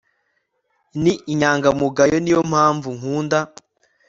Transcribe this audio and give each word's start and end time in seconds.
Ni 1.01 1.13
inyangamugayo 1.31 2.15
Niyo 2.21 2.41
mpamvu 2.51 2.89
nkunda 2.97 3.39